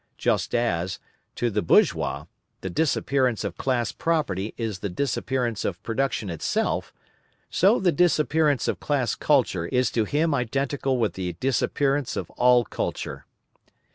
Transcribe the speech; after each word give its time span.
Just 0.17 0.55
as, 0.55 0.97
to 1.35 1.51
the 1.51 1.61
bourgeois, 1.61 2.25
the 2.61 2.71
disappearance 2.71 3.43
of 3.43 3.55
class 3.55 3.91
property 3.91 4.55
is 4.57 4.79
the 4.79 4.89
disappearance 4.89 5.63
of 5.63 5.79
production 5.83 6.27
itself, 6.31 6.91
so 7.51 7.79
the 7.79 7.91
disappearance 7.91 8.67
of 8.67 8.79
class 8.79 9.13
culture 9.13 9.67
is 9.67 9.91
to 9.91 10.05
him 10.05 10.33
identical 10.33 10.97
with 10.97 11.13
the 11.13 11.33
disappearance 11.33 12.15
of 12.17 12.31
all 12.31 12.65
culture. 12.65 13.27